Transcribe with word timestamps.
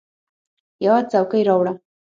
یوه 0.85 0.99
څوکۍ 1.11 1.41
راوړه! 1.47 1.73